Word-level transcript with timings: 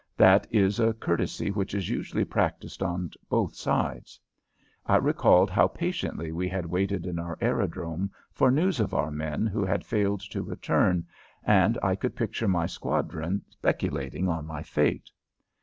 That 0.17 0.47
is 0.49 0.79
a 0.79 0.93
courtesy 0.95 1.51
which 1.51 1.75
is 1.75 1.87
usually 1.87 2.25
practised 2.25 2.81
on 2.81 3.11
both 3.29 3.53
sides. 3.53 4.19
I 4.87 4.95
recalled 4.95 5.51
how 5.51 5.67
patiently 5.67 6.31
we 6.31 6.49
had 6.49 6.65
waited 6.65 7.05
in 7.05 7.19
our 7.19 7.37
aerodrome 7.39 8.09
for 8.31 8.49
news 8.49 8.79
of 8.79 8.95
our 8.95 9.11
men 9.11 9.45
who 9.45 9.63
had 9.63 9.85
failed 9.85 10.21
to 10.31 10.41
return, 10.41 11.05
and 11.43 11.77
I 11.83 11.93
could 11.95 12.15
picture 12.15 12.47
my 12.47 12.65
squadron 12.65 13.43
speculating 13.51 14.27
on 14.27 14.47
my 14.47 14.63
fate. 14.63 15.11